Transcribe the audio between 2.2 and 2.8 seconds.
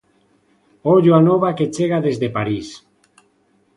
París.